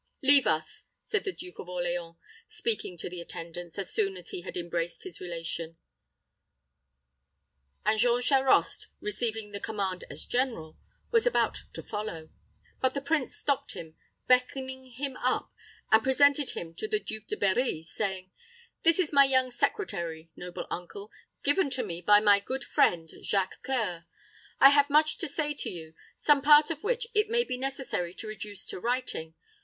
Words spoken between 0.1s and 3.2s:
"Leave us," said the Duke of Orleans, speaking to